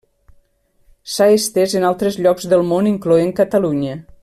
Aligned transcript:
S'ha 1.15 1.27
estés 1.41 1.75
en 1.81 1.85
altres 1.91 2.17
llocs 2.27 2.49
del 2.55 2.65
món 2.73 2.91
incloent 2.95 3.37
Catalunya. 3.43 3.97